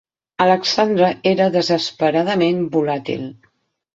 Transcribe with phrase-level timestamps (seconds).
[0.45, 3.29] Alexandre era desesperadament volàtil.